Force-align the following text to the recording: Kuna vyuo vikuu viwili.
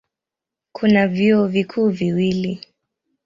Kuna 0.71 1.07
vyuo 1.07 1.47
vikuu 1.47 1.89
viwili. 1.89 2.61